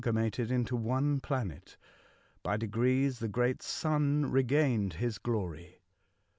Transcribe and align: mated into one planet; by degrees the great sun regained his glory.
mated 0.11 0.49
into 0.49 0.75
one 0.75 1.19
planet; 1.19 1.77
by 2.41 2.57
degrees 2.57 3.19
the 3.19 3.27
great 3.27 3.61
sun 3.61 4.25
regained 4.31 4.93
his 4.93 5.19
glory. 5.19 5.79